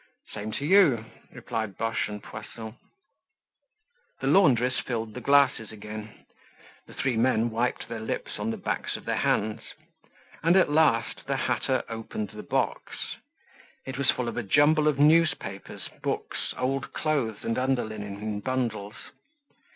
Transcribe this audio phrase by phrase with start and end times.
[0.33, 2.75] "Same to you," replied Boche and Poisson.
[4.19, 6.25] The laundress filled the glasses again.
[6.87, 9.61] The three men wiped their lips on the backs of their hands.
[10.41, 12.95] And at last the hatter opened the box.
[13.85, 18.95] It was full of a jumble of newspapers, books, old clothes and underlinen, in bundles.